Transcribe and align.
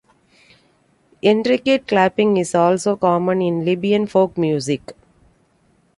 Intricate 1.21 1.87
clapping 1.87 2.37
is 2.37 2.55
also 2.55 2.95
common 2.95 3.39
in 3.39 3.63
Libyan 3.63 4.07
folk 4.07 4.35
music. 4.35 4.95